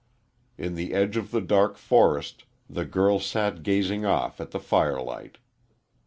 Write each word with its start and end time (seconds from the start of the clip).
In 0.57 0.73
the 0.73 0.95
edge 0.95 1.15
of 1.15 1.29
the 1.29 1.41
dark 1.41 1.77
forest 1.77 2.45
the 2.67 2.85
girl 2.85 3.19
sat 3.19 3.61
gazing 3.61 4.03
off 4.03 4.41
at 4.41 4.49
the 4.49 4.59
firelight. 4.59 5.37